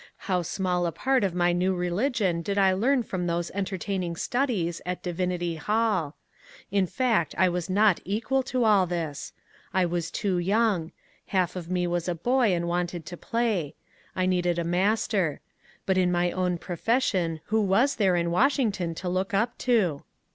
[0.25, 4.81] How small a part of my new religion did I learn from those entertaining studies
[4.83, 6.15] at Divinity Hall!
[6.71, 9.31] In fact I was not equal to all this.
[9.75, 10.91] I was too young;
[11.27, 13.75] half of me was a boy and wanted to play.
[14.15, 15.39] I needed a master.
[15.85, 20.01] But in my own profession who was there in Washington to look up to